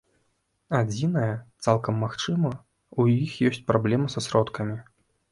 Адзінае, 0.77 1.33
цалкам 1.65 1.99
магчыма, 2.03 2.51
у 3.03 3.05
іх 3.25 3.35
ёсць 3.49 3.61
праблемы 3.69 4.07
са 4.15 4.19
сродкамі. 4.29 4.79